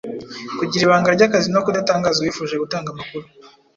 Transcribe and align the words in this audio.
Kugira 0.57 0.81
ibanga 0.83 1.09
ry’akazi 1.15 1.47
no 1.51 1.63
kudatangaza 1.65 2.17
uwifuje 2.19 2.55
gutanga 2.63 2.87
amakuru, 2.91 3.25